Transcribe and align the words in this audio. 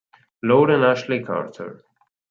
Lauren 0.41 0.81
Ashley 0.81 1.21
Carter 1.21 1.83